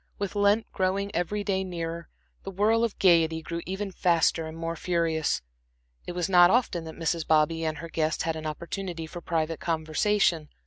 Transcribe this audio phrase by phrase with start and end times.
[0.17, 2.09] With Lent growing every day nearer,
[2.41, 5.43] the whirl of gaiety grew ever faster and more furious.
[6.07, 7.27] It was not often that Mrs.
[7.27, 10.49] Bobby and her guest had an opportunity for private conversation.